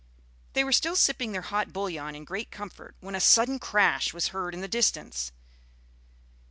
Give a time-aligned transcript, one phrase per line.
[0.53, 4.29] They were still sipping their hot bouillon in great comfort, when a sudden crash was
[4.29, 5.31] heard in the distance.